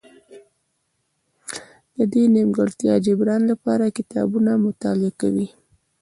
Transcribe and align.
د 1.95 1.99
دې 2.13 2.23
نیمګړتیا 2.35 2.93
جبران 3.05 3.41
لپاره 3.51 3.95
کتابونه 3.97 4.51
مطالعه 4.65 5.11
کوي. 5.21 5.47